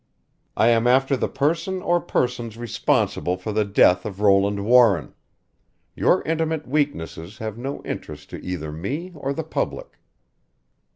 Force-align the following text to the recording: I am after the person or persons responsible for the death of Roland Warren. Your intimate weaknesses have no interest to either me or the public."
I 0.57 0.69
am 0.69 0.87
after 0.87 1.15
the 1.15 1.27
person 1.29 1.79
or 1.83 2.01
persons 2.01 2.57
responsible 2.57 3.37
for 3.37 3.51
the 3.51 3.63
death 3.63 4.03
of 4.03 4.19
Roland 4.19 4.65
Warren. 4.65 5.13
Your 5.95 6.23
intimate 6.23 6.67
weaknesses 6.67 7.37
have 7.37 7.55
no 7.55 7.83
interest 7.83 8.31
to 8.31 8.43
either 8.43 8.71
me 8.71 9.11
or 9.13 9.31
the 9.31 9.43
public." 9.43 9.99